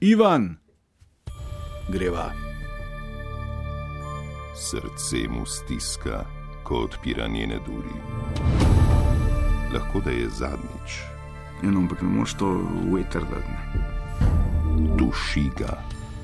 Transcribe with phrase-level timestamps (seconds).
[0.00, 0.56] Ivan,
[1.88, 2.32] greva.
[4.54, 6.24] Srce mu stiska,
[6.64, 7.96] ko odpira njene duri.
[9.74, 11.00] Lahko da je zadnjič.
[11.62, 12.60] Eno, ampak ne moreš to
[12.92, 13.80] veter dati.
[14.98, 15.80] Duši ga,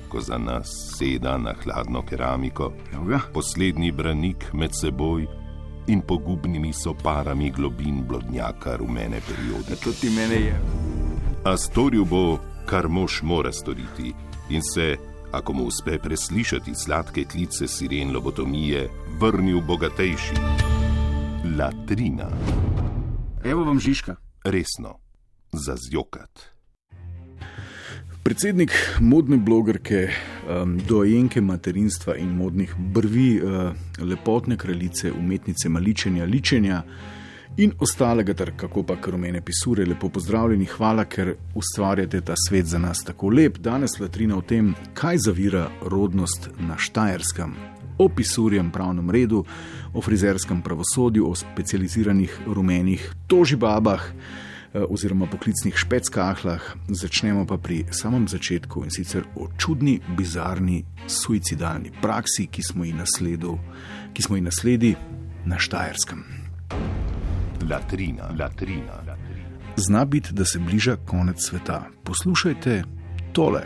[0.09, 0.69] ko za nas
[0.99, 2.73] seda na hladno keramiko,
[3.09, 3.21] ga.
[3.33, 5.27] poslednji branik med seboj
[5.87, 9.81] in pogubnimi soparami globin blodnjaka rumene periode.
[9.85, 10.61] To ti mene je.
[11.45, 14.13] A storil bo, kar mož mora storiti,
[14.51, 14.97] in se,
[15.33, 18.89] ako mu uspe preslišati sladke klice siren lobotomije,
[19.21, 20.35] vrnil bogatejši.
[21.59, 22.29] Latrina,
[23.45, 24.17] Evo vam Žižka.
[24.45, 24.99] resno,
[25.53, 26.53] za zjokat.
[28.23, 28.71] Predsednik
[29.01, 36.83] modne blogerke, um, dojenke materinstva in modnih brvi, uh, lepotne kraljice, umetnice maličenja, ličenja
[37.57, 42.79] in ostalega, ter kako pa rumene pisure, lepo pozdravljeni, hvala, ker ustvarjate ta svet za
[42.79, 43.59] nas tako lep.
[43.59, 47.55] Danes latrina o tem, kaj zavira rodnost na Štajerskem.
[47.99, 49.45] O pisurjem pravnem redu,
[49.95, 58.29] o frizerskem pravosodju, o specializiranih rumenih tožibabah eh, oziroma poklicnih špeckahlah, začnemo pa pri samem
[58.29, 63.59] začetku in sicer o čudni, bizarni, suicidalni praksi, ki smo ji nasledu,
[64.15, 64.97] ki smo ji nasledi
[65.45, 66.42] na Štajerskem.
[67.71, 68.93] Latrina, latrina.
[69.77, 71.87] Zna biti, da se bliža konec sveta.
[72.05, 72.83] Poslušajte
[73.33, 73.63] tole.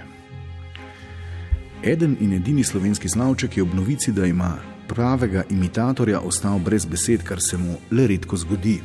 [1.85, 4.57] Eden in edini slovenski znavček je ob novici, da ima
[4.89, 8.81] pravega imitatorja, ostal brez besed, kar se mu le redko zgodi.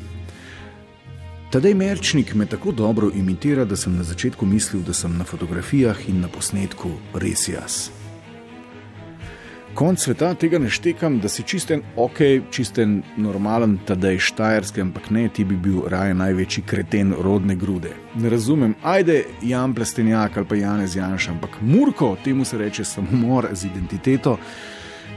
[1.51, 6.09] Tadej Merčnik me tako dobro imitira, da sem na začetku mislil, da sem na fotografijah
[6.09, 8.00] in na posnetku res jaz.
[9.75, 12.19] Konc sveta tega ne štekam, da si čisten ok,
[12.51, 17.93] čisten normalen tadej štajerski, ampak ne, ti bi bil raje največji kreten rodne grude.
[18.15, 23.47] Ne razumem, ajde Jan Plestenjak ali pa Janez Janša, ampak Murko, temu se reče samomor
[23.51, 24.37] z identiteto.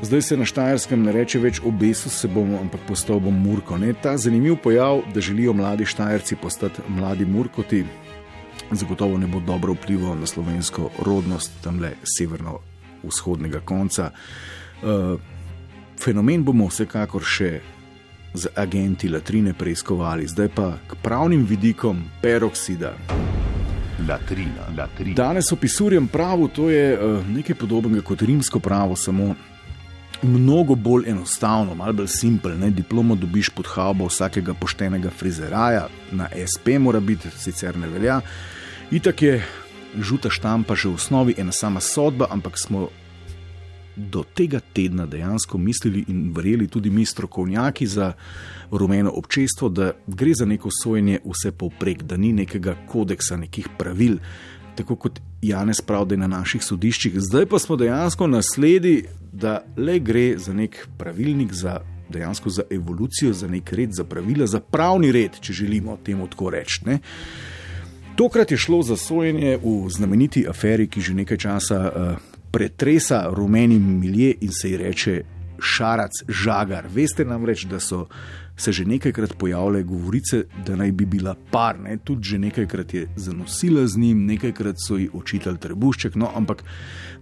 [0.02, 3.78] Zdaj se na Štajerskem ne reče več obesil se bom, ampak postal bom Murko.
[3.78, 3.94] Ne?
[4.02, 7.84] Ta zanimiv pojav, da želijo mladi Štajerci postati mladi Murkoti,
[8.70, 11.96] zagotovo ne bo dobro vplival na slovensko rodnost tam le
[13.10, 14.10] severno-vzhodnega konca.
[14.82, 15.20] Uh,
[16.00, 17.60] fenomen bomo vsekakor še
[18.34, 22.94] z agenti latrine preiskovali, zdaj pa k pravnim vidikom peroksida.
[24.08, 25.14] Latrina, latrina.
[25.14, 29.34] Danes opisujem pravo, to je uh, nekaj podobnega kot rimsko pravo, samo
[30.22, 32.58] mnogo bolj enostavno, malo bolj simpel.
[32.58, 32.70] Ne?
[32.70, 38.20] Diplomo dobiš pod havo vsakega poštenega frizeraja, na SP mora biti, sicer ne velja.
[38.90, 39.38] Itak je
[39.98, 42.88] žuta štampa že v osnovi ena sama sodba, ampak smo
[43.96, 48.12] do tega tedna dejansko mislili in verjeli tudi mi, strokovnjaki za
[48.70, 54.18] rumeno občestvo, da gre za neko sojenje vse povprek, da ni nekega kodeksa, nekih pravil.
[54.74, 59.60] Tako kot Janez pravi, da je na naših sodiščih, zdaj pa smo dejansko nasledi, da
[59.76, 64.60] le gre za nek pravilnik, za dejansko za evolucijo, za nek red, za pravila, za
[64.60, 66.80] pravni red, če želimo temu tako reči.
[68.16, 72.16] Tokrat je šlo za sojenje v znameniti aferi, ki že nekaj časa uh,
[72.50, 75.22] pretresa rumeni milje in se ji reče
[75.58, 76.86] Šarac Žagar.
[76.94, 78.06] Veste namreč, da so
[78.56, 81.96] se že nekajkrat pojavljale govorice, da naj bi bila par, ne?
[82.04, 86.64] tudi že nekajkrat je zanosila z njim, nekajkrat so ji očitali trebušček, no ampak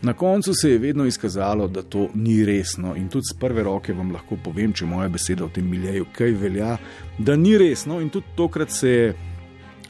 [0.03, 2.97] na koncu se je vedno izkazalo, da to ni resno.
[2.97, 6.33] In tudi z prve roke vam lahko povem, če moja beseda o tem miljeju kaj
[6.33, 6.77] velja,
[7.19, 8.01] da ni resno.
[8.01, 9.15] In tudi tokrat se je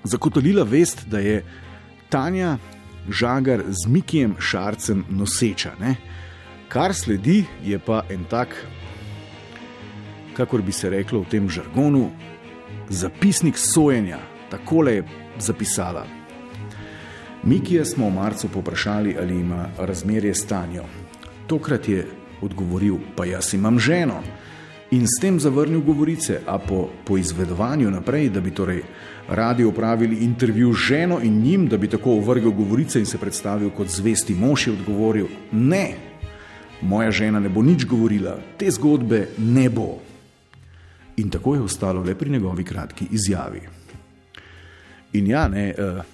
[0.05, 1.45] zagotovila vest, da je
[2.09, 2.59] Tanja
[3.09, 5.73] Žagar z Mikijem Šarcem noseča.
[5.81, 5.97] Ne?
[6.69, 8.55] Kar sledi, je pa en tak,
[10.37, 12.11] kakor bi se reklo v tem žargonu,
[12.89, 14.19] zapisnik sojenja.
[14.51, 15.05] Takole je
[15.39, 16.07] zapisala.
[17.43, 20.85] Mikija smo v marcu poprašali, ali ima razmerje s Tanjo.
[21.47, 22.07] Tokrat je
[22.41, 24.23] odgovoril, pa jaz imam ženo.
[24.93, 28.83] In s tem zavrnil govorice, a po, po izvedovanju naprej, da bi torej
[29.29, 33.71] radi opravili intervju z ženo in njim, da bi tako ovrgel govorice in se predstavil
[33.71, 35.95] kot zvesti mož, je odgovoril: Ne,
[36.83, 39.97] moja žena ne bo nič govorila, te zgodbe ne bo.
[41.17, 43.61] In tako je ostalo le pri njegovi kratki izjavi.
[45.13, 46.05] In ja, ne, uh,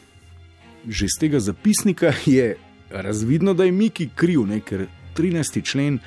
[0.88, 2.56] že iz tega zapisnika je
[2.90, 4.86] razvidno, da je Miki kriv, ne, ker
[5.16, 5.62] 13.
[5.62, 5.98] člen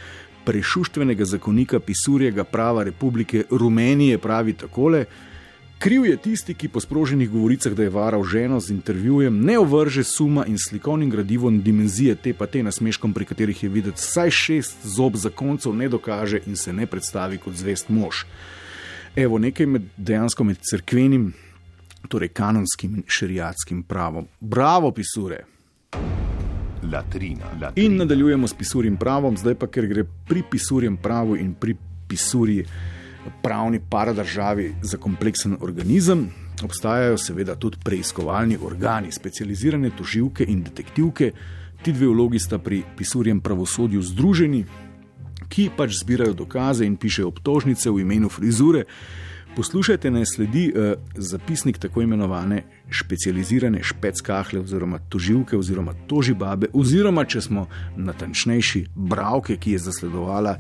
[0.45, 5.05] prešuštvenega zakonika Pisurjega prava Republike Rumenije pravi takole.
[5.81, 10.03] Kriv je tisti, ki po sproženih govoricah, da je varal ženo z intervjujem, ne ovrže
[10.03, 14.85] suma in slikovnim gradivom dimenzije te pa te nasmeškom, pri katerih je videti vsaj šest
[14.85, 18.25] zob zakoncev, ne dokaže in se ne predstavi kot zvest mož.
[19.15, 21.33] Evo nekaj med, dejansko med crkvenim,
[22.07, 24.27] torej kanonskim in šeriatskim pravom.
[24.39, 25.50] Bravo, pisure!
[26.91, 27.71] Latrina, latrina.
[27.75, 31.75] In nadaljujemo s pisurjem pravom, zdaj pa ker gre pri pisurjem pravu in pri
[32.07, 32.65] pisurji
[33.41, 36.29] pravni paradržavi za kompleksen organizem.
[36.63, 41.31] Obstajajo seveda tudi preiskovalni organi, specializirane toživke in detektivke.
[41.81, 44.65] Ti dve vlogi sta pri pisurjem pravosodju združeni,
[45.49, 48.85] ki pač zbirajo dokaze in pišejo obtožnice v imenu frizure.
[49.55, 52.63] Poslušajte, naj sledi eh, zapisnik tako imenovane
[52.99, 57.65] specializirane špeckahle oziroma toživke oziroma tožibabe oziroma, če smo
[57.97, 60.55] natančnejši, bravke, ki je zasledovala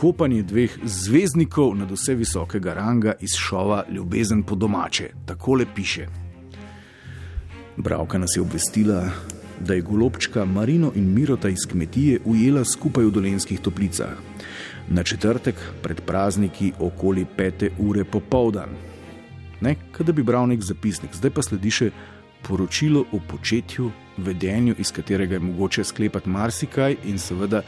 [0.00, 5.10] kopanje dveh zvezdnikov nad vse visokega ranga iz šova Ljubezen po domače.
[5.26, 6.08] Takole piše.
[7.76, 9.04] Bravka nas je obvestila,
[9.60, 14.18] da je golobčka Marino in Mirota iz kmetije ujela skupaj v dolenskih toplicah.
[14.88, 18.68] Na četrtek pred prazniki okoli pete ure popovdan.
[19.60, 21.90] Ne, kada bi bral nek zapisnik, zdaj pa sledi še
[22.44, 27.62] poročilo o početju, vedenju, iz katerega je mogoče sklepati marsikaj in seveda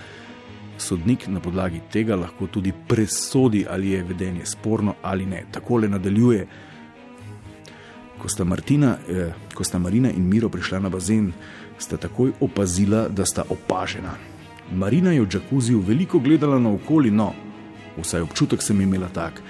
[0.78, 5.44] sodnik na podlagi tega lahko tudi presodi, ali je vedenje sporno ali ne.
[5.52, 6.46] Takole nadaljuje.
[8.18, 11.32] Ko sta, Martina, eh, ko sta Marina in Miro prišla na bazen,
[11.78, 14.35] sta takoj opazila, da sta opažena.
[14.72, 17.32] Marina je v džakuziju veliko gledala naokoli, no,
[17.96, 19.42] vsaj občutek sem imela tak.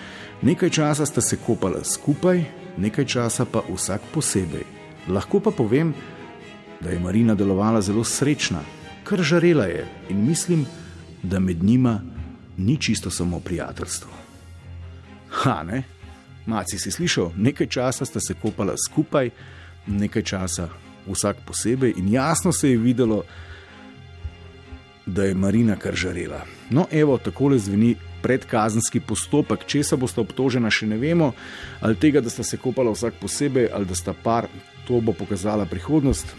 [0.42, 2.44] Nekaj časa sta se kopala skupaj,
[2.76, 4.64] nekaj časa pa vsak posebej.
[5.08, 5.94] Lahko pa povem,
[6.80, 8.60] da je Marina delovala zelo srečna,
[9.04, 10.66] kar žarela je in mislim,
[11.22, 12.00] da med njima
[12.56, 14.10] ni čisto samo prijateljstvo.
[15.30, 15.82] Ha, ne?
[16.46, 19.30] Maci si slišal, nekaj časa sta se kopala skupaj,
[19.86, 20.68] nekaj časa
[21.06, 23.55] vsak posebej, in jasno se je videlo, da
[25.06, 26.42] je Marina kar žarela.
[26.70, 31.32] No, evo, takole zveni predkazenski postopek, če se bosta obtožena, še ne vemo,
[31.80, 34.48] ali tega, da sta se kopala vsak posebej, ali da sta par,
[34.86, 36.34] to bo pokazala prihodnost.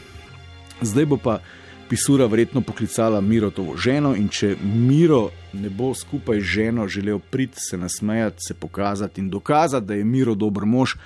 [0.81, 1.39] Zdaj bo pa
[1.87, 7.63] Pisura verjetno poklicala Mirotovo ženo in če Miro ne bo skupaj z ženo želel priti,
[7.63, 10.97] se nasmejati, se pokazati in dokazati, da je Miro dober mož,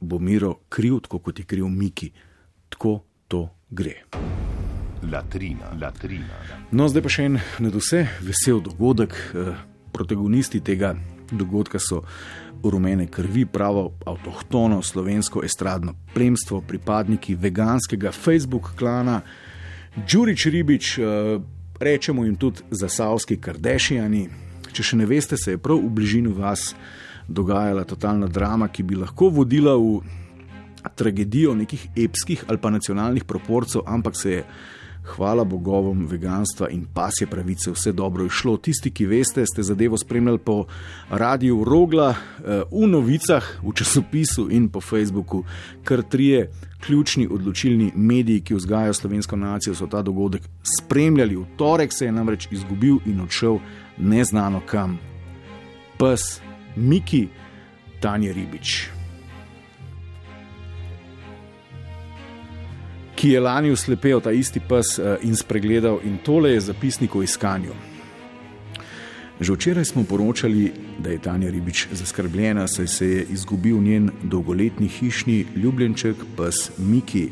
[0.00, 2.12] bo Miro kriv, tako kot je kriv Miki.
[2.68, 4.02] Tako to gre.
[5.10, 6.38] Latrina, latrina.
[6.70, 9.16] No, zdaj pa še en nad vse vesel dogodek.
[9.34, 9.54] Eh,
[9.92, 10.94] protagonisti tega
[11.28, 12.02] dogodka so
[12.62, 19.20] rumene krvi, pravo avtohtono slovensko estradno plemstvo, pripadniki veganskega Facebook klana.
[19.96, 21.40] Đurič Ribič, eh,
[21.80, 24.28] rečemo jim tudi zasavski kardešijani.
[24.72, 26.74] Če še ne veste, se je prav v bližini vas
[27.28, 30.00] dogajala totalna drama, ki bi lahko vodila v
[30.96, 34.44] tragedijo nekih epskih ali pa nacionalnih proporcev, ampak se je
[35.04, 38.56] hvala bogovom veganstva in pasje pravice, vse dobro je šlo.
[38.56, 40.64] Tisti, ki veste, ste zadevo spremljali po
[41.10, 45.44] radiju Rogla, eh, v novicah, v časopisu in po Facebooku,
[45.84, 46.50] kar trije
[46.80, 51.36] ključni odločilni mediji, ki vzgajajo slovensko nacijo, so ta dogodek spremljali.
[51.36, 53.58] V torek se je namreč izgubil in odšel
[53.98, 54.98] neznano kam.
[55.98, 56.40] Pes
[56.76, 57.28] Miki
[58.00, 59.01] Tanja Ribič.
[63.22, 67.22] Ki je lani uslepel ta isti pes eh, in spregledal, in tole je zapisnik o
[67.22, 67.70] iskanju.
[69.40, 74.88] Že včeraj smo poročali, da je Tanja Ribič zaskrbljena, saj se je izgubil njen dolgoletni
[74.88, 77.28] hišni ljubljenček, pes Miki.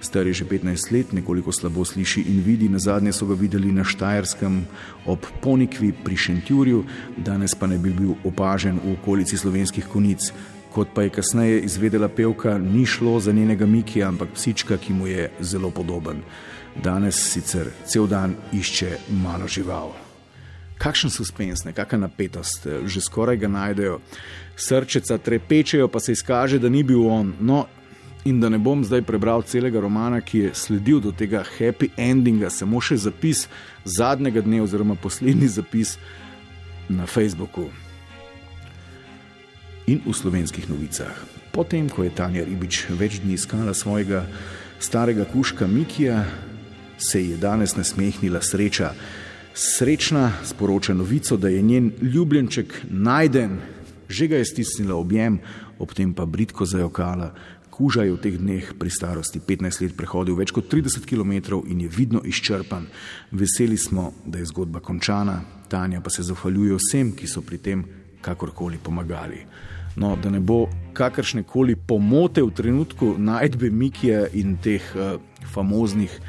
[0.00, 3.72] Star je že 15 let, nekoliko slabo sliši in vidi, na zadnje so ga videli
[3.72, 4.64] na Štajerskem
[5.06, 6.84] ob Ponikvi pri Šentjurju,
[7.16, 10.32] danes pa ne bi bil opažen v okolici slovenskih konic.
[10.72, 15.06] Kot pa je kasneje izvedela pevka, ni šlo za njenega Mikija, ampak psička, ki mu
[15.06, 16.20] je zelo podoben.
[16.84, 19.92] Danes sicer cel dan išče malo žival.
[20.78, 23.98] Kakšen suspens, kakšna napetost, že skoraj ga najdejo,
[24.56, 27.34] srčeca trepečejo, pa se izkaže, da ni bil on.
[27.40, 27.64] No,
[28.24, 32.50] in da ne bom zdaj prebral celega romana, ki je sledil do tega happy endinga,
[32.50, 33.48] samo še zapis
[33.84, 35.98] zadnjega dne, oziroma poslednji zapis
[36.88, 37.70] na Facebooku
[39.88, 41.16] in v slovenskih novicah.
[41.48, 44.28] Potem, ko je Tanja Ribič več dni iskala svojega
[44.78, 46.22] starega kuška Mikija,
[46.98, 48.92] se je danes nasmehnila sreča.
[49.54, 53.58] Srečna sporoča novico, da je njen ljubljenček najden,
[54.08, 55.40] že ga je stisnila objem,
[55.78, 57.32] ob tem pa britko zajokala.
[57.70, 61.86] Kuža je v teh dneh pri starosti 15 let prehodil več kot 30 km in
[61.86, 62.86] je vidno izčrpan.
[63.30, 67.84] Veseli smo, da je zgodba končana, Tanja pa se zahvaljuje vsem, ki so pri tem
[68.20, 69.44] kakorkoli pomagali
[69.98, 75.20] no, da ne bo kakršne koli pomote v trenutku najdbe Mikija in teh uh,
[75.52, 76.20] famoznih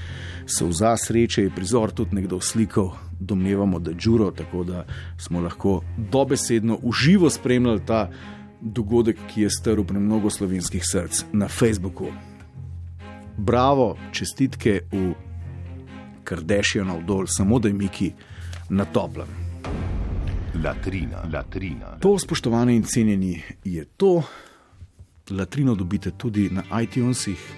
[0.49, 4.85] solza sreče, je prizor tudi nekdo slikal, domnevamo, da je Džuro, tako da
[5.17, 8.09] smo lahko dobesedno uživo spremljali ta
[8.61, 12.07] dogodek, ki je strl pri mnogo slovenskih src na Facebooku.
[13.37, 15.13] Bravo, čestitke v
[16.23, 18.11] krdešijo navdol, samo da je Miki
[18.69, 19.48] na toplem.
[20.63, 21.97] Latrina, latrina.
[21.99, 24.23] To, spoštovani in cenjeni, je to.
[25.29, 27.53] Latrino dobite tudi na iTunesih,